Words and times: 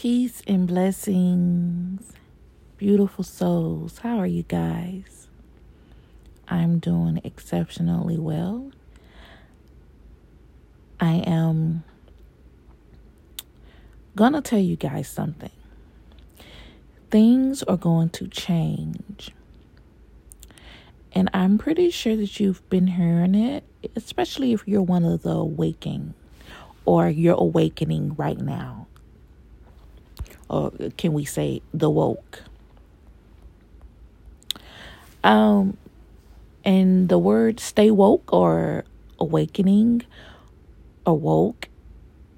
Peace 0.00 0.42
and 0.46 0.68
blessings, 0.68 2.12
beautiful 2.76 3.24
souls. 3.24 3.98
How 3.98 4.18
are 4.18 4.28
you 4.28 4.44
guys? 4.44 5.26
I'm 6.46 6.78
doing 6.78 7.20
exceptionally 7.24 8.16
well. 8.16 8.70
I 11.00 11.14
am 11.26 11.82
gonna 14.14 14.40
tell 14.40 14.60
you 14.60 14.76
guys 14.76 15.08
something. 15.08 15.50
Things 17.10 17.64
are 17.64 17.76
going 17.76 18.10
to 18.10 18.28
change. 18.28 19.32
And 21.12 21.28
I'm 21.34 21.58
pretty 21.58 21.90
sure 21.90 22.14
that 22.14 22.38
you've 22.38 22.62
been 22.70 22.86
hearing 22.86 23.34
it, 23.34 23.64
especially 23.96 24.52
if 24.52 24.62
you're 24.64 24.80
one 24.80 25.04
of 25.04 25.22
the 25.22 25.30
awakening 25.32 26.14
or 26.84 27.08
you're 27.08 27.34
awakening 27.34 28.14
right 28.14 28.38
now 28.38 28.86
or 30.48 30.72
can 30.96 31.12
we 31.12 31.24
say 31.24 31.62
the 31.72 31.90
woke? 31.90 32.42
Um, 35.24 35.76
and 36.64 37.08
the 37.08 37.18
word 37.18 37.60
stay 37.60 37.90
woke 37.90 38.32
or 38.32 38.84
awakening 39.18 40.02
or 41.04 41.18
woke 41.18 41.68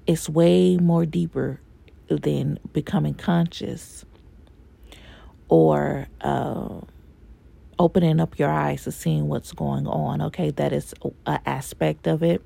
is 0.07 0.29
way 0.29 0.77
more 0.77 1.05
deeper 1.05 1.59
than 2.07 2.59
becoming 2.73 3.13
conscious 3.13 4.03
or 5.47 6.07
uh, 6.21 6.81
opening 7.77 8.19
up 8.19 8.37
your 8.39 8.49
eyes 8.49 8.83
to 8.83 8.91
seeing 8.91 9.27
what's 9.27 9.51
going 9.53 9.87
on. 9.87 10.21
Okay, 10.21 10.49
that 10.51 10.73
is 10.73 10.93
an 11.25 11.39
aspect 11.45 12.07
of 12.07 12.23
it, 12.23 12.41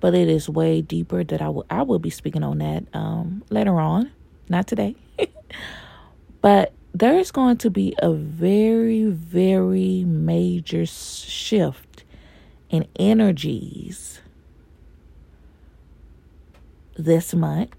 but 0.00 0.14
it 0.14 0.28
is 0.28 0.48
way 0.48 0.80
deeper. 0.80 1.22
That 1.22 1.42
I 1.42 1.48
will 1.48 1.66
I 1.70 1.82
will 1.82 1.98
be 1.98 2.10
speaking 2.10 2.42
on 2.42 2.58
that 2.58 2.84
um, 2.92 3.44
later 3.50 3.78
on 3.78 4.10
not 4.48 4.66
today. 4.66 4.96
but 6.40 6.72
there 6.92 7.18
is 7.18 7.30
going 7.30 7.56
to 7.58 7.70
be 7.70 7.94
a 7.98 8.12
very, 8.12 9.04
very 9.04 10.04
major 10.04 10.86
shift 10.86 12.04
in 12.70 12.86
energies 12.96 14.20
this 16.96 17.34
month. 17.34 17.70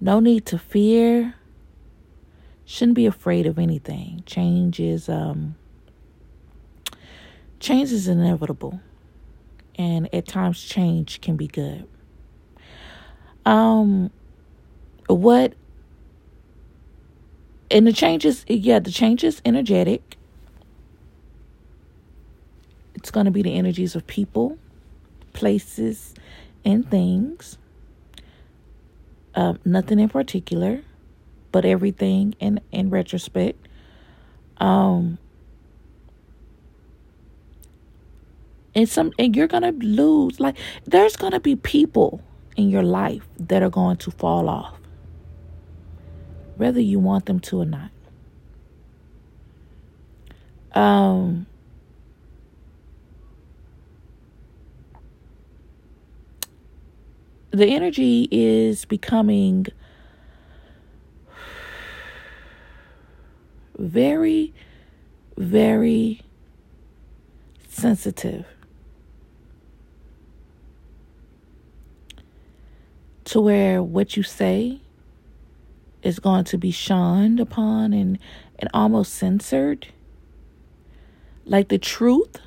No 0.00 0.20
need 0.20 0.46
to 0.46 0.58
fear. 0.58 1.34
Shouldn't 2.64 2.94
be 2.94 3.06
afraid 3.06 3.46
of 3.46 3.58
anything. 3.58 4.22
Change 4.26 4.80
is 4.80 5.08
um 5.08 5.56
change 7.58 7.92
is 7.92 8.08
inevitable. 8.08 8.80
And 9.76 10.12
at 10.14 10.26
times 10.26 10.62
change 10.62 11.20
can 11.20 11.36
be 11.36 11.46
good. 11.46 11.86
Um, 13.46 14.10
what 15.06 15.54
and 17.70 17.86
the 17.86 17.92
changes, 17.92 18.44
yeah, 18.48 18.80
the 18.80 18.90
changes 18.90 19.40
energetic. 19.44 20.16
It's 22.94 23.10
going 23.10 23.26
to 23.26 23.30
be 23.30 23.42
the 23.42 23.54
energies 23.54 23.94
of 23.94 24.06
people, 24.06 24.58
places, 25.32 26.14
and 26.64 26.88
things. 26.90 27.56
Um, 29.34 29.58
nothing 29.64 30.00
in 30.00 30.08
particular, 30.08 30.82
but 31.52 31.64
everything 31.64 32.34
in 32.40 32.60
in 32.72 32.90
retrospect. 32.90 33.68
Um, 34.58 35.18
and 38.74 38.88
some, 38.88 39.12
and 39.18 39.34
you're 39.36 39.46
gonna 39.46 39.70
lose. 39.70 40.40
Like, 40.40 40.56
there's 40.84 41.16
gonna 41.16 41.40
be 41.40 41.54
people 41.54 42.20
in 42.60 42.70
your 42.70 42.82
life 42.82 43.26
that 43.38 43.62
are 43.62 43.70
going 43.70 43.96
to 43.96 44.10
fall 44.10 44.48
off, 44.48 44.78
whether 46.56 46.80
you 46.80 46.98
want 46.98 47.26
them 47.26 47.40
to 47.40 47.60
or 47.60 47.64
not. 47.64 47.90
Um, 50.72 51.46
the 57.50 57.66
energy 57.66 58.28
is 58.30 58.84
becoming 58.84 59.66
very, 63.78 64.52
very 65.36 66.20
sensitive. 67.68 68.44
To 73.30 73.40
where 73.40 73.80
what 73.80 74.16
you 74.16 74.24
say 74.24 74.80
is 76.02 76.18
going 76.18 76.42
to 76.42 76.58
be 76.58 76.72
shunned 76.72 77.38
upon 77.38 77.92
and, 77.92 78.18
and 78.58 78.68
almost 78.74 79.14
censored. 79.14 79.86
Like 81.44 81.68
the 81.68 81.78
truth 81.78 82.38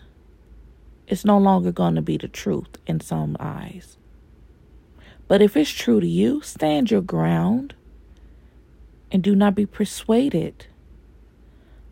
is 1.07 1.23
no 1.23 1.38
longer 1.38 1.71
going 1.71 1.95
to 1.95 2.01
be 2.01 2.17
the 2.17 2.27
truth 2.27 2.67
in 2.85 2.99
some 2.99 3.38
eyes. 3.39 3.95
But 5.29 5.41
if 5.41 5.55
it's 5.55 5.69
true 5.69 6.01
to 6.01 6.07
you, 6.07 6.41
stand 6.41 6.91
your 6.91 7.01
ground 7.01 7.75
and 9.09 9.23
do 9.23 9.35
not 9.35 9.55
be 9.55 9.65
persuaded 9.65 10.65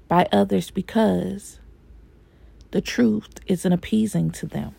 by 0.09 0.27
others 0.33 0.69
because 0.69 1.61
the 2.71 2.81
truth 2.81 3.39
isn't 3.47 3.71
appeasing 3.71 4.31
to 4.31 4.47
them. 4.47 4.75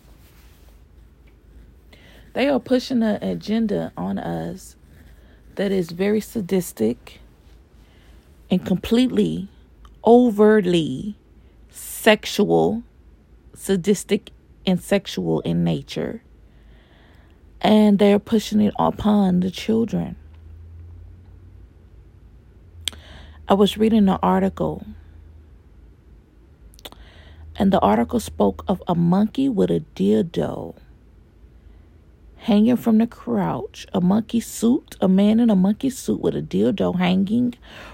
They 2.33 2.49
are 2.49 2.59
pushing 2.59 3.03
an 3.03 3.23
agenda 3.23 3.93
on 3.95 4.17
us 4.17 4.75
that 5.55 5.71
is 5.71 5.91
very 5.91 6.19
sadistic 6.19 7.19
and 8.49 8.65
completely 8.65 9.49
overtly 10.03 11.15
sexual, 11.69 12.81
sadistic, 13.53 14.31
and 14.65 14.81
sexual 14.81 15.41
in 15.41 15.63
nature. 15.63 16.23
And 17.61 17.99
they're 17.99 18.19
pushing 18.19 18.61
it 18.61 18.73
upon 18.79 19.41
the 19.41 19.51
children. 19.51 20.15
I 23.47 23.53
was 23.53 23.77
reading 23.77 24.09
an 24.09 24.17
article, 24.23 24.85
and 27.55 27.71
the 27.71 27.79
article 27.79 28.19
spoke 28.19 28.65
of 28.67 28.81
a 28.87 28.95
monkey 28.95 29.49
with 29.49 29.69
a 29.69 29.83
dildo 29.95 30.75
hanging 32.43 32.75
from 32.75 32.97
the 32.97 33.07
crouch, 33.07 33.87
a 33.93 34.01
monkey 34.01 34.41
suit, 34.41 34.97
a 34.99 35.07
man 35.07 35.39
in 35.39 35.49
a 35.49 35.55
monkey 35.55 35.89
suit 35.89 36.19
with 36.19 36.35
a 36.35 36.41
dildo 36.41 36.97
hanging 36.97 37.53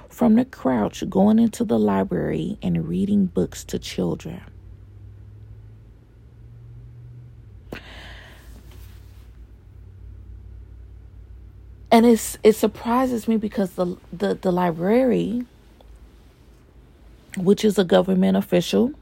from 0.09 0.33
the 0.33 0.43
crouch, 0.43 1.07
going 1.07 1.37
into 1.37 1.63
the 1.63 1.77
library 1.77 2.57
and 2.63 2.87
reading 2.87 3.27
books 3.27 3.63
to 3.63 3.77
children. 3.77 4.41
And 11.91 12.05
it's 12.05 12.37
it 12.43 12.53
surprises 12.53 13.27
me 13.27 13.37
because 13.37 13.71
the 13.71 13.97
the, 14.11 14.33
the 14.33 14.51
library, 14.51 15.45
which 17.37 17.63
is 17.63 17.77
a 17.77 17.83
government 17.83 18.35
official, 18.35 18.93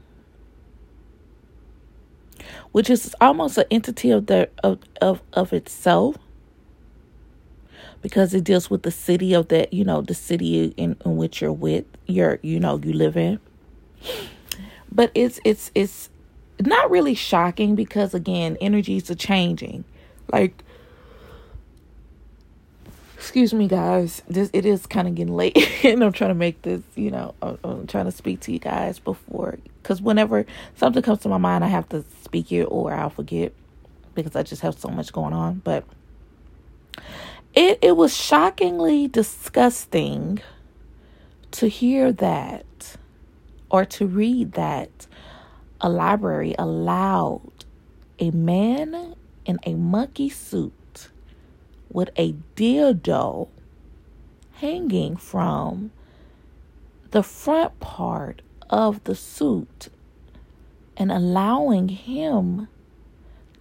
which 2.72 2.90
is 2.90 3.14
almost 3.20 3.58
an 3.58 3.64
entity 3.70 4.10
of 4.10 4.26
the 4.26 4.48
of 4.62 4.78
of, 5.00 5.22
of 5.32 5.52
itself 5.52 6.16
because 8.02 8.34
it 8.34 8.44
deals 8.44 8.70
with 8.70 8.82
the 8.82 8.90
city 8.90 9.34
of 9.34 9.48
that 9.48 9.72
you 9.72 9.84
know 9.84 10.00
the 10.00 10.14
city 10.14 10.72
in, 10.76 10.96
in 11.04 11.16
which 11.16 11.40
you're 11.40 11.52
with 11.52 11.84
you're 12.06 12.38
you 12.42 12.60
know 12.60 12.78
you 12.82 12.92
live 12.92 13.16
in. 13.16 13.40
But 14.90 15.10
it's 15.14 15.40
it's 15.44 15.70
it's 15.74 16.10
not 16.60 16.90
really 16.90 17.14
shocking 17.14 17.74
because 17.74 18.14
again 18.14 18.56
energies 18.60 19.10
are 19.10 19.14
changing. 19.16 19.84
Like 20.32 20.62
excuse 23.18 23.52
me 23.52 23.68
guys. 23.68 24.22
This 24.28 24.48
it 24.54 24.64
is 24.64 24.86
kind 24.86 25.06
of 25.06 25.14
getting 25.14 25.34
late 25.34 25.56
and 25.84 26.02
i'm 26.02 26.12
trying 26.12 26.30
to 26.30 26.34
make 26.34 26.62
this 26.62 26.82
you 26.94 27.10
know 27.10 27.34
I'm, 27.42 27.58
I'm 27.62 27.86
trying 27.86 28.06
to 28.06 28.12
speak 28.12 28.40
to 28.40 28.52
you 28.52 28.58
guys 28.58 28.98
before 28.98 29.58
because 29.82 30.00
whenever 30.00 30.46
something 30.76 31.02
comes 31.02 31.20
to 31.20 31.28
my 31.28 31.38
mind 31.38 31.64
i 31.64 31.68
have 31.68 31.88
to 31.90 32.04
speak 32.22 32.52
it 32.52 32.64
or 32.64 32.94
i'll 32.94 33.10
forget 33.10 33.52
because 34.14 34.34
i 34.34 34.42
just 34.42 34.62
have 34.62 34.78
so 34.78 34.88
much 34.88 35.12
going 35.12 35.32
on. 35.32 35.60
But 35.64 35.84
it 37.54 37.78
it 37.82 37.96
was 37.96 38.16
shockingly 38.16 39.08
disgusting 39.08 40.40
to 41.52 41.68
hear 41.68 42.12
that 42.12 42.96
or 43.70 43.84
to 43.84 44.06
read 44.06 44.52
that 44.52 45.06
a 45.80 45.88
library 45.88 46.54
allowed 46.58 47.64
a 48.18 48.30
man 48.30 49.14
in 49.44 49.58
a 49.64 49.74
monkey 49.74 50.28
suit 50.28 50.72
with 51.90 52.10
a 52.16 52.34
dildo 52.56 53.48
hanging 54.52 55.16
from 55.16 55.90
the 57.10 57.22
front 57.22 57.78
part 57.80 58.42
of 58.68 59.02
the 59.04 59.14
suit 59.14 59.88
and 60.96 61.10
allowing 61.12 61.88
him 61.88 62.68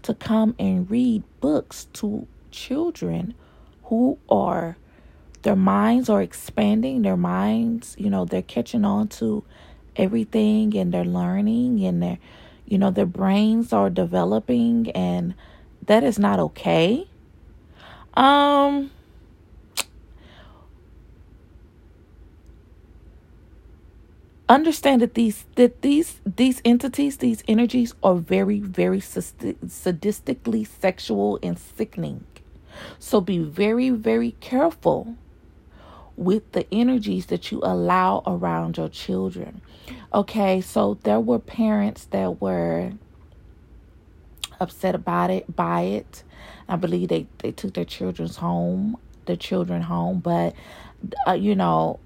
to 0.01 0.13
come 0.13 0.55
and 0.57 0.89
read 0.89 1.23
books 1.39 1.85
to 1.93 2.27
children 2.51 3.33
who 3.83 4.17
are 4.29 4.77
their 5.43 5.55
minds 5.55 6.09
are 6.09 6.21
expanding, 6.21 7.03
their 7.03 7.15
minds, 7.15 7.95
you 7.97 8.09
know, 8.09 8.25
they're 8.25 8.41
catching 8.41 8.83
on 8.83 9.07
to 9.07 9.45
everything 9.95 10.75
and 10.75 10.93
they're 10.93 11.05
learning 11.05 11.85
and 11.85 12.01
they're 12.03 12.17
you 12.65 12.77
know, 12.77 12.91
their 12.91 13.05
brains 13.05 13.71
are 13.71 13.89
developing 13.89 14.91
and 14.91 15.33
that 15.85 16.03
is 16.03 16.19
not 16.19 16.37
okay. 16.37 17.07
Um 18.17 18.89
understand 24.49 25.01
that 25.03 25.13
these 25.13 25.45
that 25.55 25.83
these 25.83 26.19
these 26.25 26.59
entities 26.65 27.17
these 27.17 27.43
energies 27.47 27.93
are 28.01 28.15
very 28.15 28.59
very 28.59 28.99
sadistically 28.99 30.65
sexual 30.65 31.37
and 31.43 31.59
sickening. 31.59 32.25
So 32.97 33.21
be 33.21 33.37
very 33.37 33.91
very 33.91 34.31
careful 34.39 35.15
with 36.15 36.51
the 36.53 36.65
energies 36.73 37.27
that 37.27 37.51
you 37.51 37.59
allow 37.61 38.23
around 38.25 38.77
your 38.77 38.89
children. 38.89 39.61
Okay 40.11 40.59
so 40.61 40.97
there 41.03 41.19
were 41.19 41.37
parents 41.37 42.05
that 42.05 42.41
were 42.41 42.93
upset 44.59 44.95
about 44.95 45.29
it 45.29 45.55
by 45.55 45.81
it 45.81 46.23
i 46.67 46.75
believe 46.75 47.09
they 47.09 47.27
they 47.39 47.51
took 47.51 47.73
their 47.73 47.85
children's 47.85 48.37
home 48.37 48.97
their 49.25 49.35
children 49.35 49.81
home 49.81 50.19
but 50.19 50.53
uh, 51.27 51.33
you 51.33 51.55
know 51.55 51.99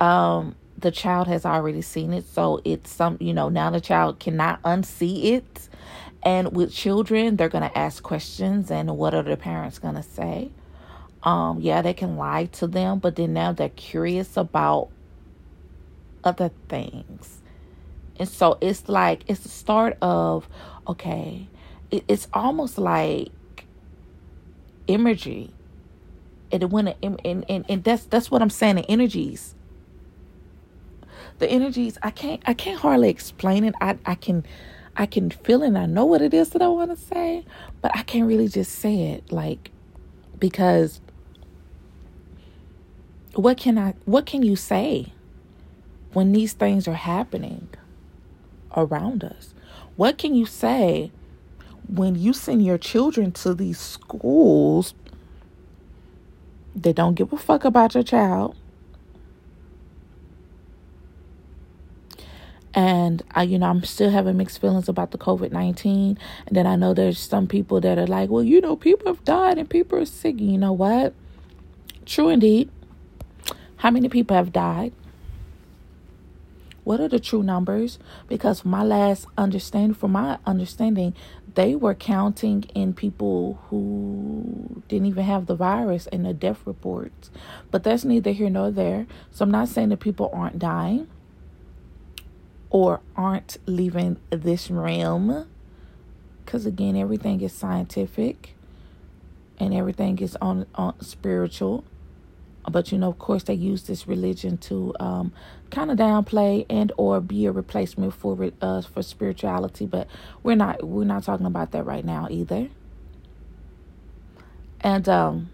um 0.00 0.54
the 0.78 0.90
child 0.90 1.26
has 1.28 1.46
already 1.46 1.82
seen 1.82 2.12
it. 2.12 2.26
So 2.26 2.60
it's 2.64 2.90
some, 2.90 3.16
you 3.20 3.32
know, 3.32 3.48
now 3.48 3.70
the 3.70 3.80
child 3.80 4.18
cannot 4.18 4.62
unsee 4.62 5.32
it. 5.32 5.68
And 6.22 6.54
with 6.56 6.72
children, 6.72 7.36
they're 7.36 7.48
to 7.68 7.78
ask 7.78 8.02
questions 8.02 8.70
and 8.70 8.96
what 8.96 9.14
are 9.14 9.22
the 9.22 9.36
parents 9.36 9.78
to 9.96 10.02
say? 10.02 10.50
Um, 11.22 11.60
yeah, 11.60 11.82
they 11.82 11.94
can 11.94 12.16
lie 12.16 12.46
to 12.46 12.66
them, 12.66 12.98
but 12.98 13.16
then 13.16 13.32
now 13.32 13.52
they're 13.52 13.68
curious 13.70 14.36
about 14.36 14.90
other 16.22 16.50
things. 16.68 17.42
And 18.18 18.28
so 18.28 18.58
it's 18.60 18.88
like, 18.88 19.24
it's 19.26 19.40
the 19.40 19.48
start 19.48 19.96
of, 20.00 20.48
okay, 20.86 21.48
it's 22.08 22.28
almost 22.32 22.78
like 22.78 23.30
imagery. 24.86 25.50
And 26.52 26.70
when, 26.70 26.88
and, 27.02 27.20
and, 27.24 27.64
and 27.68 27.84
that's, 27.84 28.04
that's 28.06 28.30
what 28.30 28.42
I'm 28.42 28.50
saying, 28.50 28.76
the 28.76 28.90
energies. 28.90 29.54
The 31.38 31.50
energies 31.50 31.98
i 32.00 32.10
can't 32.10 32.40
i 32.46 32.54
can't 32.54 32.78
hardly 32.78 33.08
explain 33.08 33.64
it. 33.64 33.74
I 33.80 33.98
i 34.06 34.14
can 34.14 34.46
i 34.96 35.04
can 35.04 35.30
feel 35.30 35.64
it 35.64 35.66
and 35.66 35.76
i 35.76 35.84
know 35.84 36.04
what 36.04 36.22
it 36.22 36.32
is 36.32 36.50
that 36.50 36.62
i 36.62 36.68
want 36.68 36.96
to 36.96 36.96
say 36.96 37.44
but 37.82 37.90
i 37.96 38.04
can't 38.04 38.28
really 38.28 38.46
just 38.46 38.70
say 38.70 39.08
it 39.10 39.32
like 39.32 39.72
because 40.38 41.00
what 43.34 43.56
can 43.56 43.76
i 43.76 43.94
what 44.04 44.26
can 44.26 44.44
you 44.44 44.54
say 44.54 45.12
when 46.14 46.32
these 46.32 46.52
things 46.52 46.88
are 46.88 46.94
happening 46.94 47.68
around 48.76 49.24
us? 49.24 49.54
What 49.96 50.18
can 50.18 50.34
you 50.34 50.46
say 50.46 51.12
when 51.88 52.14
you 52.14 52.32
send 52.32 52.64
your 52.64 52.78
children 52.78 53.32
to 53.32 53.54
these 53.54 53.78
schools 53.78 54.94
they 56.74 56.92
don't 56.92 57.14
give 57.14 57.32
a 57.32 57.36
fuck 57.36 57.64
about 57.64 57.94
your 57.94 58.02
child 58.02 58.56
and 62.74 63.22
I, 63.30 63.44
you 63.44 63.58
know, 63.58 63.66
I'm 63.66 63.84
still 63.84 64.10
having 64.10 64.36
mixed 64.36 64.60
feelings 64.60 64.88
about 64.88 65.12
the 65.12 65.18
COVID 65.18 65.52
19. 65.52 66.18
And 66.46 66.56
then 66.56 66.66
I 66.66 66.74
know 66.74 66.92
there's 66.92 67.20
some 67.20 67.46
people 67.46 67.80
that 67.80 67.98
are 67.98 68.06
like, 68.06 68.30
well, 68.30 68.42
you 68.42 68.60
know, 68.60 68.74
people 68.74 69.06
have 69.06 69.24
died 69.24 69.58
and 69.58 69.70
people 69.70 70.00
are 70.00 70.04
sick. 70.04 70.40
You 70.40 70.58
know 70.58 70.72
what? 70.72 71.14
True 72.04 72.30
indeed. 72.30 72.68
How 73.76 73.92
many 73.92 74.08
people 74.08 74.36
have 74.36 74.52
died? 74.52 74.92
What 76.84 77.00
are 77.00 77.08
the 77.08 77.18
true 77.18 77.42
numbers? 77.42 77.98
Because 78.28 78.64
my 78.64 78.82
last 78.82 79.26
understanding, 79.36 79.94
from 79.94 80.12
my 80.12 80.38
understanding, 80.46 81.14
they 81.54 81.74
were 81.74 81.94
counting 81.94 82.64
in 82.74 82.92
people 82.92 83.58
who 83.68 84.82
didn't 84.88 85.06
even 85.06 85.24
have 85.24 85.46
the 85.46 85.56
virus 85.56 86.06
in 86.08 86.24
the 86.24 86.34
death 86.34 86.60
reports. 86.66 87.30
But 87.70 87.84
that's 87.84 88.04
neither 88.04 88.32
here 88.32 88.50
nor 88.50 88.70
there. 88.70 89.06
So 89.30 89.44
I'm 89.44 89.50
not 89.50 89.68
saying 89.68 89.88
that 89.88 90.00
people 90.00 90.30
aren't 90.32 90.58
dying 90.58 91.08
or 92.70 93.00
aren't 93.16 93.56
leaving 93.66 94.18
this 94.30 94.70
realm. 94.70 95.48
Because 96.44 96.66
again, 96.66 96.96
everything 96.96 97.40
is 97.40 97.52
scientific 97.52 98.54
and 99.58 99.72
everything 99.72 100.18
is 100.18 100.36
on, 100.42 100.66
on 100.74 101.00
spiritual. 101.00 101.84
But 102.70 102.92
you 102.92 102.98
know, 102.98 103.08
of 103.08 103.18
course, 103.18 103.42
they 103.44 103.54
use 103.54 103.82
this 103.82 104.06
religion 104.06 104.56
to 104.58 104.94
um, 104.98 105.32
kind 105.70 105.90
of 105.90 105.98
downplay 105.98 106.64
and 106.70 106.92
or 106.96 107.20
be 107.20 107.46
a 107.46 107.52
replacement 107.52 108.14
for 108.14 108.50
uh, 108.60 108.82
for 108.82 109.02
spirituality. 109.02 109.86
But 109.86 110.08
we're 110.42 110.56
not 110.56 110.82
we're 110.86 111.04
not 111.04 111.24
talking 111.24 111.46
about 111.46 111.72
that 111.72 111.84
right 111.84 112.04
now 112.04 112.28
either. 112.30 112.68
And 114.80 115.08
um, 115.08 115.50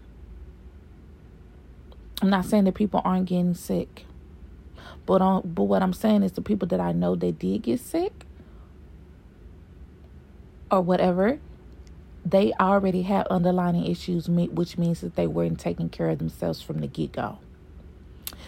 I'm 2.21 2.29
not 2.29 2.45
saying 2.45 2.65
that 2.65 2.75
people 2.75 3.01
aren't 3.03 3.25
getting 3.25 3.55
sick. 3.55 4.05
But 5.05 5.21
on, 5.21 5.41
but 5.45 5.63
what 5.63 5.81
I'm 5.81 5.93
saying 5.93 6.23
is 6.23 6.33
the 6.33 6.41
people 6.41 6.67
that 6.67 6.79
I 6.79 6.91
know 6.91 7.15
that 7.15 7.39
did 7.39 7.63
get 7.63 7.79
sick 7.79 8.25
or 10.69 10.81
whatever, 10.81 11.39
they 12.25 12.53
already 12.59 13.01
had 13.03 13.27
underlying 13.27 13.85
issues, 13.85 14.29
which 14.29 14.77
means 14.77 15.01
that 15.01 15.15
they 15.15 15.27
weren't 15.27 15.59
taking 15.59 15.89
care 15.89 16.09
of 16.09 16.19
themselves 16.19 16.61
from 16.61 16.79
the 16.79 16.87
get 16.87 17.13
go. 17.13 17.39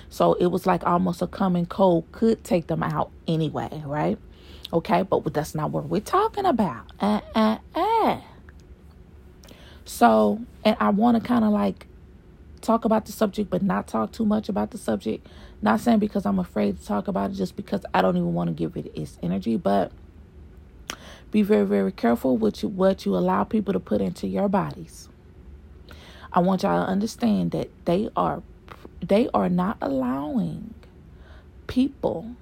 So 0.09 0.33
it 0.33 0.47
was 0.47 0.65
like 0.65 0.85
almost 0.85 1.21
a 1.21 1.27
common 1.27 1.65
cold 1.65 2.05
could 2.11 2.43
take 2.43 2.67
them 2.67 2.83
out 2.83 3.11
anyway, 3.27 3.81
right? 3.85 4.17
Okay, 4.71 5.01
but 5.03 5.33
that's 5.33 5.55
not 5.55 5.71
what 5.71 5.85
we're 5.85 6.01
talking 6.01 6.45
about. 6.45 6.85
Uh, 6.99 7.21
uh, 7.35 7.57
uh. 7.75 8.21
So, 9.85 10.39
and 10.63 10.75
I 10.79 10.89
want 10.89 11.21
to 11.21 11.27
kind 11.27 11.43
of 11.43 11.51
like 11.51 11.87
talk 12.61 12.85
about 12.85 13.05
the 13.05 13.11
subject, 13.11 13.49
but 13.49 13.61
not 13.61 13.87
talk 13.87 14.11
too 14.11 14.25
much 14.25 14.49
about 14.49 14.71
the 14.71 14.77
subject 14.77 15.27
not 15.63 15.79
saying 15.79 15.99
because 15.99 16.25
I'm 16.25 16.39
afraid 16.39 16.77
to 16.77 16.85
talk 16.85 17.07
about 17.07 17.31
it, 17.31 17.35
just 17.35 17.55
because 17.55 17.85
I 17.93 18.01
don't 18.01 18.17
even 18.17 18.33
want 18.33 18.49
to 18.49 18.53
give 18.53 18.75
it 18.75 18.91
its 18.95 19.17
energy, 19.23 19.55
but 19.55 19.93
be 21.33 21.41
very, 21.41 21.65
very 21.65 21.91
careful 21.91 22.37
with 22.37 22.61
you, 22.61 22.69
what 22.69 23.05
you 23.05 23.17
allow 23.17 23.43
people 23.43 23.73
to 23.73 23.79
put 23.79 23.99
into 23.99 24.27
your 24.27 24.47
bodies. 24.47 25.09
I 26.31 26.39
want 26.39 26.61
y'all 26.61 26.85
to 26.85 26.89
understand 26.89 27.51
that 27.51 27.69
they 27.85 28.09
are 28.15 28.43
they 29.01 29.27
are 29.33 29.49
not 29.49 29.77
allowing 29.81 30.73
people 31.65 32.35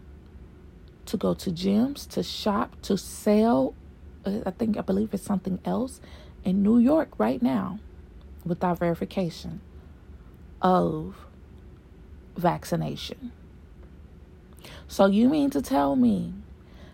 to 1.06 1.18
go 1.18 1.34
to 1.34 1.50
gyms, 1.50 2.08
to 2.10 2.22
shop, 2.22 2.80
to 2.84 2.98
sell. 2.98 3.74
Uh, 4.26 4.42
I 4.46 4.52
think 4.52 4.78
I 4.78 4.82
believe 4.82 5.14
it's 5.14 5.24
something 5.24 5.60
else 5.64 6.02
in 6.44 6.62
New 6.62 6.78
York 6.78 7.18
right 7.18 7.42
now 7.42 7.80
without 8.46 8.78
verification 8.78 9.62
of 10.62 11.16
vaccination. 12.36 13.32
So 14.88 15.06
you 15.06 15.30
mean 15.30 15.50
to 15.52 15.62
tell 15.62 15.96
me 15.96 16.34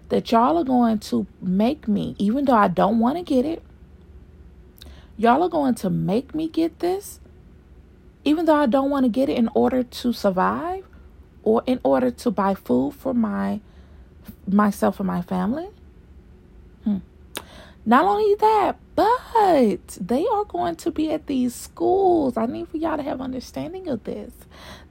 that 0.09 0.31
y'all 0.31 0.57
are 0.57 0.63
going 0.63 0.99
to 0.99 1.27
make 1.41 1.87
me, 1.87 2.15
even 2.17 2.45
though 2.45 2.55
I 2.55 2.67
don't 2.67 2.99
want 2.99 3.17
to 3.17 3.23
get 3.23 3.45
it, 3.45 3.61
y'all 5.17 5.43
are 5.43 5.49
going 5.49 5.75
to 5.75 5.89
make 5.89 6.33
me 6.33 6.47
get 6.47 6.79
this, 6.79 7.19
even 8.23 8.45
though 8.45 8.55
I 8.55 8.65
don't 8.65 8.89
want 8.89 9.05
to 9.05 9.09
get 9.09 9.29
it 9.29 9.37
in 9.37 9.49
order 9.53 9.83
to 9.83 10.13
survive 10.13 10.85
or 11.43 11.63
in 11.65 11.79
order 11.83 12.11
to 12.11 12.31
buy 12.31 12.53
food 12.53 12.93
for 12.93 13.13
my 13.13 13.61
myself 14.47 14.99
and 14.99 15.07
my 15.07 15.21
family? 15.21 15.67
Not 17.88 18.03
only 18.03 18.36
that, 18.36 18.75
but 18.96 19.98
they 20.01 20.25
are 20.27 20.44
going 20.44 20.75
to 20.75 20.91
be 20.91 21.10
at 21.10 21.27
these 21.27 21.56
schools. 21.56 22.36
I 22.36 22.46
need 22.46 22.67
for 22.67 22.75
y'all 22.75 22.98
to 22.98 23.03
have 23.03 23.22
understanding 23.22 23.88
of 23.88 24.03
this. 24.03 24.34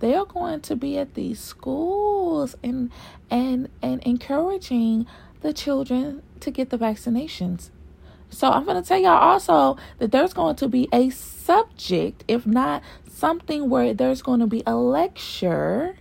They 0.00 0.14
are 0.14 0.24
going 0.24 0.62
to 0.62 0.76
be 0.76 0.96
at 0.96 1.12
these 1.12 1.38
schools 1.38 2.56
and 2.64 2.90
and 3.30 3.68
and 3.82 4.02
encouraging 4.04 5.06
the 5.42 5.52
children 5.52 6.22
to 6.40 6.50
get 6.50 6.70
the 6.70 6.78
vaccinations. 6.78 7.68
So 8.30 8.50
I'm 8.50 8.64
going 8.64 8.82
to 8.82 8.88
tell 8.88 8.98
y'all 8.98 9.10
also 9.10 9.76
that 9.98 10.10
there's 10.10 10.32
going 10.32 10.56
to 10.56 10.66
be 10.66 10.88
a 10.90 11.10
subject, 11.10 12.24
if 12.26 12.46
not 12.46 12.82
something 13.06 13.68
where 13.68 13.92
there's 13.92 14.22
going 14.22 14.40
to 14.40 14.46
be 14.46 14.62
a 14.66 14.74
lecture 14.74 15.98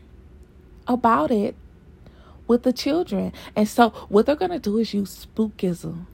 about 0.87 1.29
it 1.29 1.55
with 2.47 2.63
the 2.63 2.71
children. 2.71 3.33
And 3.53 3.67
so 3.67 3.89
what 4.07 4.27
they're 4.27 4.37
going 4.37 4.51
to 4.51 4.59
do 4.59 4.77
is 4.77 4.93
use 4.93 5.25
spookism 5.25 6.05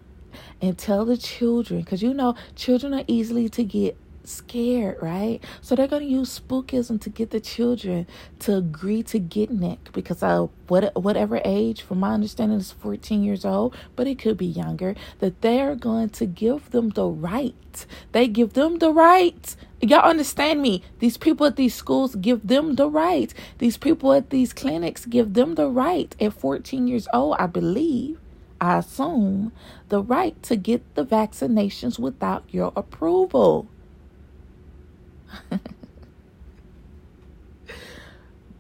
and 0.62 0.78
tell 0.78 1.06
the 1.06 1.18
children 1.18 1.82
because 1.82 2.02
you 2.02 2.14
know 2.14 2.36
children 2.56 2.94
are 2.94 3.04
easily 3.08 3.50
to 3.50 3.64
get 3.64 3.98
scared, 4.24 4.98
right? 5.02 5.40
So 5.62 5.76
they're 5.76 5.88
going 5.88 6.04
to 6.04 6.08
use 6.08 6.40
spookism 6.40 7.02
to 7.02 7.10
get 7.10 7.32
the 7.32 7.40
children 7.40 8.06
to 8.40 8.56
agree 8.56 9.04
to 9.04 9.20
get 9.20 9.50
Nick 9.50 9.92
because 9.94 10.22
uh, 10.22 10.48
what, 10.68 10.96
whatever 10.96 11.42
age, 11.44 11.82
from 11.82 12.00
my 12.00 12.14
understanding, 12.14 12.60
is 12.60 12.72
14 12.72 13.24
years 13.24 13.44
old, 13.46 13.76
but 13.96 14.08
it 14.08 14.20
could 14.20 14.38
be 14.38 14.46
younger, 14.46 14.96
that 15.20 15.42
they're 15.42 15.76
going 15.76 16.10
to 16.10 16.26
give 16.28 16.70
them 16.70 16.90
the 16.90 17.08
right. 17.08 17.86
They 18.12 18.28
give 18.28 18.54
them 18.54 18.78
the 18.78 18.92
right 18.92 19.56
Y'all 19.84 20.08
understand 20.08 20.62
me? 20.62 20.84
These 21.00 21.18
people 21.18 21.48
at 21.48 21.56
these 21.56 21.74
schools 21.74 22.14
give 22.14 22.48
them 22.48 22.76
the 22.76 22.88
right. 22.88 23.34
These 23.58 23.78
people 23.78 24.14
at 24.14 24.30
these 24.30 24.54
clinics 24.54 25.08
give 25.08 25.34
them 25.34 25.56
the 25.56 25.68
right 25.70 26.16
at 26.22 26.34
14 26.34 26.88
years 26.88 27.08
old, 27.12 27.38
I 27.40 27.48
believe, 27.48 28.20
I 28.62 28.78
assume, 28.78 29.52
the 29.90 30.04
right 30.04 30.42
to 30.44 30.56
get 30.56 30.94
the 30.94 31.04
vaccinations 31.04 31.98
without 31.98 32.44
your 32.52 32.72
approval. 32.76 33.68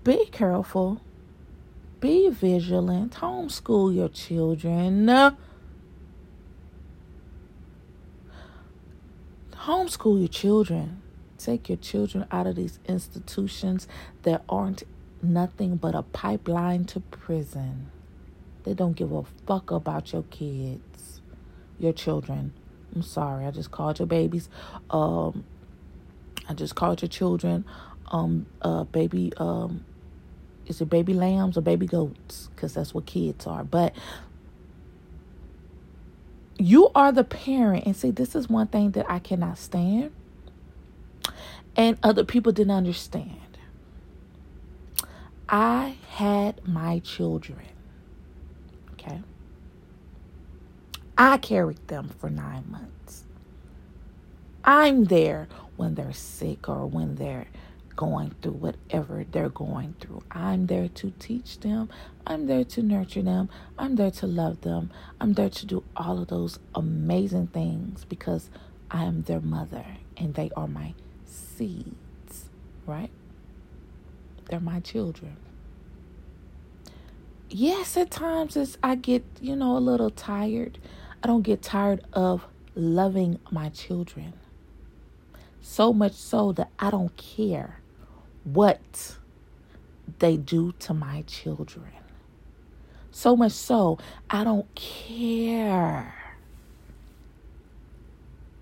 Be 0.03 0.25
careful. 0.31 0.99
Be 1.99 2.29
vigilant. 2.29 3.13
Homeschool 3.13 3.93
your 3.95 4.09
children. 4.09 5.05
Homeschool 9.53 10.17
your 10.19 10.27
children. 10.27 11.03
Take 11.37 11.69
your 11.69 11.77
children 11.77 12.25
out 12.31 12.47
of 12.47 12.55
these 12.55 12.79
institutions 12.87 13.87
that 14.23 14.43
aren't 14.49 14.81
nothing 15.21 15.75
but 15.75 15.93
a 15.93 16.01
pipeline 16.01 16.85
to 16.85 17.01
prison. 17.01 17.91
They 18.63 18.73
don't 18.73 18.93
give 18.93 19.11
a 19.11 19.23
fuck 19.45 19.71
about 19.71 20.13
your 20.13 20.23
kids, 20.23 21.21
your 21.79 21.93
children. 21.93 22.53
I'm 22.95 23.01
sorry, 23.01 23.45
I 23.45 23.51
just 23.51 23.71
called 23.71 23.99
your 23.99 24.07
babies. 24.07 24.49
Um, 24.89 25.43
I 26.47 26.53
just 26.53 26.75
called 26.75 27.01
your 27.01 27.09
children, 27.09 27.65
um, 28.11 28.45
uh, 28.61 28.83
baby, 28.83 29.31
um, 29.37 29.85
is 30.67 30.81
it 30.81 30.89
baby 30.89 31.13
lambs 31.13 31.57
or 31.57 31.61
baby 31.61 31.85
goats? 31.85 32.49
Because 32.55 32.73
that's 32.73 32.93
what 32.93 33.05
kids 33.05 33.47
are. 33.47 33.63
But 33.63 33.93
you 36.57 36.89
are 36.93 37.11
the 37.11 37.23
parent. 37.23 37.85
And 37.85 37.95
see, 37.95 38.11
this 38.11 38.35
is 38.35 38.49
one 38.49 38.67
thing 38.67 38.91
that 38.91 39.09
I 39.09 39.19
cannot 39.19 39.57
stand. 39.57 40.11
And 41.75 41.97
other 42.03 42.23
people 42.23 42.51
didn't 42.51 42.71
understand. 42.71 43.57
I 45.49 45.97
had 46.09 46.65
my 46.67 46.99
children. 46.99 47.70
Okay. 49.01 49.21
I 51.17 51.37
carried 51.37 51.87
them 51.87 52.09
for 52.19 52.29
nine 52.29 52.65
months. 52.69 53.23
I'm 54.63 55.05
there 55.05 55.47
when 55.75 55.95
they're 55.95 56.13
sick 56.13 56.69
or 56.69 56.85
when 56.85 57.15
they're 57.15 57.47
going 57.95 58.35
through 58.41 58.53
whatever 58.53 59.25
they're 59.31 59.49
going 59.49 59.95
through. 59.99 60.23
I'm 60.31 60.67
there 60.67 60.87
to 60.87 61.13
teach 61.19 61.59
them. 61.59 61.89
I'm 62.25 62.45
there 62.45 62.63
to 62.63 62.83
nurture 62.83 63.23
them. 63.23 63.49
I'm 63.77 63.95
there 63.95 64.11
to 64.11 64.27
love 64.27 64.61
them. 64.61 64.91
I'm 65.19 65.33
there 65.33 65.49
to 65.49 65.65
do 65.65 65.83
all 65.95 66.19
of 66.19 66.27
those 66.27 66.59
amazing 66.75 67.47
things 67.47 68.05
because 68.05 68.49
I 68.89 69.03
am 69.03 69.23
their 69.23 69.41
mother 69.41 69.85
and 70.17 70.35
they 70.35 70.51
are 70.55 70.67
my 70.67 70.93
seeds, 71.25 72.49
right? 72.85 73.11
They're 74.45 74.59
my 74.59 74.79
children. 74.79 75.37
Yes, 77.53 77.97
at 77.97 78.09
times 78.11 78.55
it's, 78.55 78.77
I 78.81 78.95
get, 78.95 79.25
you 79.41 79.57
know, 79.57 79.75
a 79.75 79.79
little 79.79 80.09
tired. 80.09 80.77
I 81.21 81.27
don't 81.27 81.41
get 81.41 81.61
tired 81.61 82.01
of 82.13 82.45
loving 82.75 83.39
my 83.51 83.67
children. 83.67 84.31
So 85.61 85.91
much 85.91 86.13
so 86.13 86.53
that 86.53 86.69
I 86.79 86.89
don't 86.89 87.15
care 87.17 87.81
what 88.45 89.17
they 90.19 90.37
do 90.37 90.71
to 90.79 90.93
my 90.93 91.23
children. 91.23 91.91
So 93.11 93.35
much 93.35 93.51
so, 93.51 93.99
I 94.29 94.45
don't 94.45 94.73
care. 94.73 96.15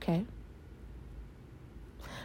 Okay? 0.01 0.25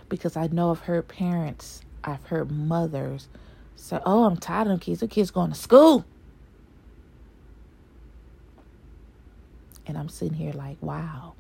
Because 0.09 0.35
I 0.35 0.47
know 0.47 0.71
I've 0.71 0.81
heard 0.81 1.09
parents, 1.09 1.83
I've 2.03 2.25
heard 2.25 2.51
mothers 2.51 3.29
say, 3.77 4.01
Oh, 4.07 4.25
I'm 4.25 4.39
tired 4.39 4.63
of 4.63 4.69
them 4.69 4.79
kids. 4.79 5.01
The 5.01 5.09
kids 5.09 5.31
going 5.31 5.51
to 5.51 5.59
school. 5.59 6.07
And 9.87 9.99
I'm 9.99 10.09
sitting 10.09 10.35
here 10.37 10.53
like, 10.53 10.79
wow. 10.81 11.35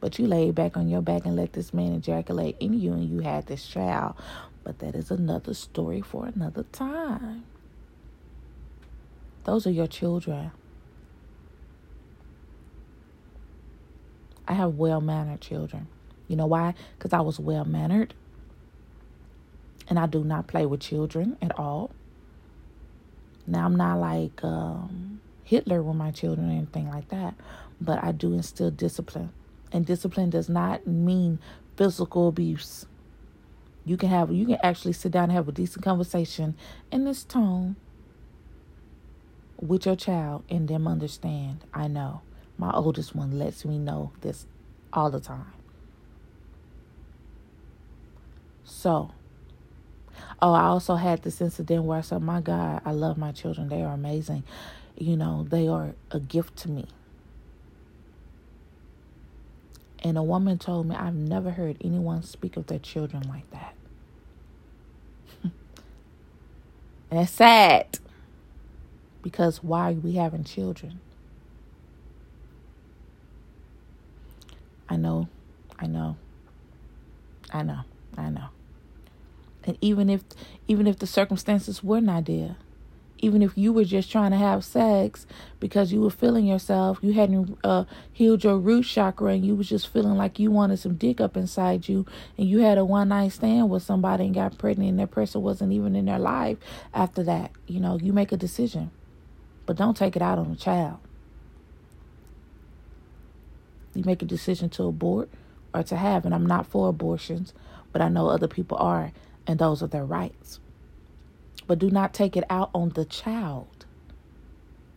But 0.00 0.18
you 0.18 0.26
laid 0.26 0.54
back 0.54 0.76
on 0.76 0.88
your 0.88 1.02
back 1.02 1.24
and 1.24 1.36
let 1.36 1.52
this 1.54 1.72
man 1.72 1.92
ejaculate 1.94 2.56
in 2.60 2.78
you, 2.78 2.92
and 2.92 3.08
you 3.08 3.20
had 3.20 3.46
this 3.46 3.66
child. 3.66 4.14
But 4.62 4.78
that 4.80 4.94
is 4.94 5.10
another 5.10 5.54
story 5.54 6.00
for 6.00 6.26
another 6.26 6.64
time. 6.72 7.44
Those 9.44 9.66
are 9.66 9.70
your 9.70 9.86
children. 9.86 10.50
I 14.46 14.54
have 14.54 14.74
well 14.74 15.00
mannered 15.00 15.40
children. 15.40 15.86
You 16.28 16.36
know 16.36 16.46
why? 16.46 16.74
Because 16.98 17.12
I 17.12 17.20
was 17.20 17.38
well 17.38 17.64
mannered. 17.64 18.14
And 19.88 19.98
I 19.98 20.06
do 20.06 20.24
not 20.24 20.46
play 20.46 20.64
with 20.64 20.80
children 20.80 21.36
at 21.42 21.58
all. 21.58 21.90
Now, 23.46 23.66
I'm 23.66 23.76
not 23.76 24.00
like 24.00 24.42
um, 24.42 25.13
Hitler 25.44 25.82
with 25.82 25.96
my 25.96 26.10
children 26.10 26.48
or 26.48 26.52
anything 26.52 26.88
like 26.88 27.08
that, 27.10 27.34
but 27.80 28.02
I 28.02 28.12
do 28.12 28.32
instill 28.32 28.70
discipline. 28.70 29.30
And 29.72 29.84
discipline 29.84 30.30
does 30.30 30.48
not 30.48 30.86
mean 30.86 31.38
physical 31.76 32.28
abuse. 32.28 32.86
You 33.84 33.96
can 33.96 34.08
have 34.08 34.32
you 34.32 34.46
can 34.46 34.58
actually 34.62 34.94
sit 34.94 35.12
down 35.12 35.24
and 35.24 35.32
have 35.32 35.48
a 35.48 35.52
decent 35.52 35.84
conversation 35.84 36.54
in 36.90 37.04
this 37.04 37.24
tone 37.24 37.76
with 39.60 39.86
your 39.86 39.96
child 39.96 40.44
and 40.48 40.68
them 40.68 40.86
understand. 40.88 41.64
I 41.72 41.88
know. 41.88 42.22
My 42.56 42.72
oldest 42.72 43.14
one 43.14 43.38
lets 43.38 43.64
me 43.64 43.78
know 43.78 44.12
this 44.20 44.46
all 44.92 45.10
the 45.10 45.20
time. 45.20 45.52
So, 48.64 49.10
oh, 50.40 50.52
I 50.52 50.64
also 50.64 50.94
had 50.94 51.22
this 51.22 51.40
incident 51.40 51.84
where 51.84 51.98
I 51.98 52.02
said, 52.02 52.22
My 52.22 52.40
God, 52.40 52.80
I 52.84 52.92
love 52.92 53.18
my 53.18 53.32
children. 53.32 53.68
They 53.68 53.82
are 53.82 53.92
amazing. 53.92 54.44
You 54.96 55.16
know, 55.16 55.46
they 55.48 55.66
are 55.66 55.94
a 56.10 56.20
gift 56.20 56.56
to 56.58 56.70
me. 56.70 56.86
And 60.02 60.18
a 60.18 60.22
woman 60.22 60.58
told 60.58 60.86
me, 60.86 60.94
I've 60.94 61.14
never 61.14 61.50
heard 61.50 61.78
anyone 61.82 62.22
speak 62.22 62.56
of 62.56 62.66
their 62.66 62.78
children 62.78 63.22
like 63.28 63.50
that. 63.50 63.74
and 67.10 67.20
it's 67.20 67.32
sad 67.32 67.98
because 69.22 69.64
why 69.64 69.90
are 69.90 69.94
we 69.94 70.12
having 70.12 70.44
children? 70.44 71.00
I 74.88 74.96
know, 74.96 75.28
I 75.78 75.86
know, 75.86 76.16
I 77.50 77.62
know, 77.62 77.80
I 78.16 78.28
know. 78.28 78.48
And 79.64 79.78
even 79.80 80.10
if 80.10 80.22
even 80.68 80.86
if 80.86 80.98
the 80.98 81.06
circumstances 81.06 81.82
were 81.82 82.02
not 82.02 82.26
there, 82.26 82.56
even 83.24 83.40
if 83.40 83.56
you 83.56 83.72
were 83.72 83.84
just 83.84 84.12
trying 84.12 84.32
to 84.32 84.36
have 84.36 84.62
sex 84.62 85.26
because 85.58 85.90
you 85.90 86.02
were 86.02 86.10
feeling 86.10 86.46
yourself, 86.46 86.98
you 87.00 87.14
hadn't 87.14 87.58
uh, 87.64 87.84
healed 88.12 88.44
your 88.44 88.58
root 88.58 88.84
chakra, 88.84 89.32
and 89.32 89.46
you 89.46 89.54
was 89.54 89.66
just 89.66 89.88
feeling 89.88 90.14
like 90.14 90.38
you 90.38 90.50
wanted 90.50 90.76
some 90.76 90.94
dick 90.96 91.22
up 91.22 91.34
inside 91.34 91.88
you, 91.88 92.04
and 92.36 92.46
you 92.46 92.58
had 92.58 92.76
a 92.76 92.84
one 92.84 93.08
night 93.08 93.32
stand 93.32 93.70
with 93.70 93.82
somebody 93.82 94.26
and 94.26 94.34
got 94.34 94.58
pregnant, 94.58 94.90
and 94.90 94.98
that 94.98 95.10
person 95.10 95.40
wasn't 95.40 95.72
even 95.72 95.96
in 95.96 96.04
their 96.04 96.18
life 96.18 96.58
after 96.92 97.22
that. 97.22 97.50
You 97.66 97.80
know, 97.80 97.98
you 97.98 98.12
make 98.12 98.30
a 98.30 98.36
decision, 98.36 98.90
but 99.64 99.76
don't 99.76 99.96
take 99.96 100.16
it 100.16 100.22
out 100.22 100.38
on 100.38 100.50
the 100.50 100.56
child. 100.56 100.98
You 103.94 104.04
make 104.04 104.20
a 104.20 104.26
decision 104.26 104.68
to 104.70 104.84
abort 104.84 105.30
or 105.72 105.82
to 105.84 105.96
have, 105.96 106.26
and 106.26 106.34
I'm 106.34 106.46
not 106.46 106.66
for 106.66 106.90
abortions, 106.90 107.54
but 107.90 108.02
I 108.02 108.08
know 108.08 108.28
other 108.28 108.48
people 108.48 108.76
are, 108.76 109.12
and 109.46 109.58
those 109.58 109.82
are 109.82 109.86
their 109.86 110.04
rights 110.04 110.60
but 111.66 111.78
do 111.78 111.90
not 111.90 112.12
take 112.12 112.36
it 112.36 112.44
out 112.50 112.70
on 112.74 112.90
the 112.90 113.04
child 113.04 113.86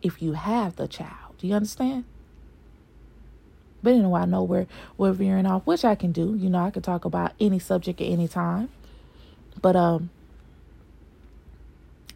if 0.02 0.22
you 0.22 0.34
have 0.34 0.76
the 0.76 0.88
child. 0.88 1.38
Do 1.38 1.48
you 1.48 1.54
understand? 1.54 2.06
But 3.84 3.94
anyway, 3.94 4.22
I 4.22 4.26
know 4.26 4.44
we're 4.44 4.68
we're 4.98 5.14
veering 5.14 5.46
off, 5.46 5.66
which 5.66 5.86
I 5.86 5.96
can 5.96 6.12
do. 6.12 6.36
You 6.36 6.50
know, 6.50 6.60
I 6.60 6.72
can 6.72 6.82
talk 6.82 7.06
about 7.06 7.34
any 7.40 7.60
subject 7.60 8.02
at 8.02 8.08
any 8.08 8.28
time. 8.28 8.70
But 9.62 9.76
um 9.76 10.10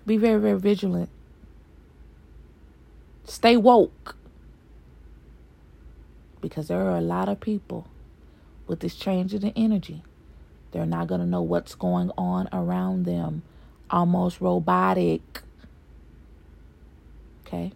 be 0.06 0.18
very, 0.18 0.40
very 0.40 0.60
vigilant. 0.60 1.10
Stay 3.26 3.56
woke. 3.56 4.16
Because 6.42 6.68
there 6.68 6.82
are 6.82 6.98
a 6.98 7.02
lot 7.02 7.30
of 7.30 7.40
people 7.40 7.88
with 8.68 8.80
this 8.80 8.96
change 8.96 9.34
in 9.34 9.42
the 9.42 9.54
energy. 9.56 10.02
They're 10.72 10.88
not 10.88 11.08
going 11.08 11.22
to 11.22 11.28
know 11.28 11.42
what's 11.42 11.76
going 11.76 12.12
on 12.18 12.50
around 12.52 13.06
them 13.06 13.44
almost 13.92 14.42
robotic. 14.42 15.42
Okay? 17.46 17.74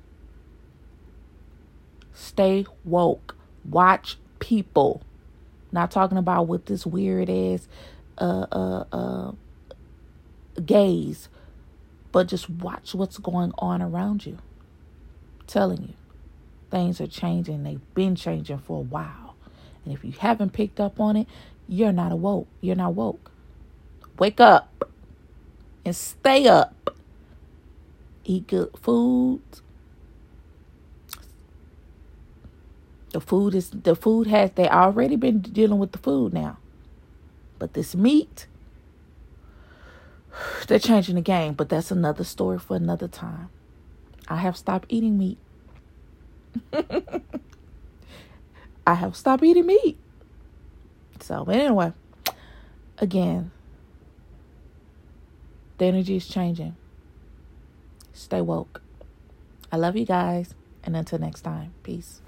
Stay 2.14 2.66
woke. 2.84 3.36
Watch 3.66 4.18
people. 4.40 5.02
Not 5.72 5.92
talking 5.92 6.18
about 6.18 6.48
what 6.48 6.66
this 6.68 6.86
weird 6.86 7.30
ass 7.30 7.68
uh 8.18 8.46
uh 8.50 8.86
uh 8.94 9.32
gaze, 10.66 11.28
but 12.14 12.28
just 12.28 12.50
watch 12.50 12.96
what's 12.96 13.18
going 13.18 13.52
on 13.58 13.82
around 13.82 14.26
you. 14.26 14.38
I'm 15.40 15.48
telling 15.48 15.82
you, 15.82 15.94
things 16.72 17.02
are 17.02 17.08
changing. 17.08 17.64
They've 17.64 17.94
been 17.94 18.16
changing 18.16 18.60
for 18.60 18.80
a 18.80 18.84
while. 18.84 19.36
And 19.84 19.94
if 19.94 20.06
you 20.06 20.14
haven't 20.14 20.54
picked 20.54 20.80
up 20.80 21.00
on 21.00 21.18
it, 21.18 21.28
you're 21.68 21.92
not 21.92 22.12
awoke. 22.14 22.48
You're 22.62 22.76
not 22.78 22.94
woke. 22.94 23.32
Wake 24.18 24.40
up 24.40 24.90
and 25.86 25.96
stay 25.96 26.48
up. 26.48 26.96
Eat 28.26 28.48
good 28.48 28.72
food. 28.82 29.42
The 33.12 33.22
food 33.22 33.56
is 33.56 33.70
the 33.70 33.96
food 33.96 34.28
has 34.28 34.52
they 34.56 34.68
already 34.68 35.16
been 35.16 35.40
dealing 35.40 35.80
with 35.80 35.94
the 35.94 36.00
food 36.00 36.34
now. 36.34 36.58
But 37.60 37.74
this 37.74 37.96
meat, 37.96 38.48
they're 40.68 40.80
changing 40.80 41.16
the 41.16 41.22
game, 41.22 41.54
but 41.54 41.70
that's 41.70 41.92
another 41.92 42.24
story 42.24 42.60
for 42.60 42.76
another 42.76 43.08
time. 43.08 43.50
I 44.28 44.38
have 44.38 44.58
stopped 44.58 44.88
eating 44.90 45.18
meat. 45.18 45.38
I 48.88 48.96
have 48.96 49.16
stopped 49.16 49.44
eating 49.44 49.68
meat. 49.68 49.98
So, 51.22 51.46
but 51.46 51.56
anyway, 51.56 51.94
again, 52.98 53.52
the 55.78 55.86
energy 55.86 56.16
is 56.16 56.28
changing. 56.28 56.76
Stay 58.14 58.42
woke. 58.42 58.82
I 59.72 59.78
love 59.78 59.96
you 59.96 60.06
guys. 60.06 60.54
And 60.84 60.96
until 60.96 61.20
next 61.20 61.42
time, 61.42 61.74
peace. 61.84 62.22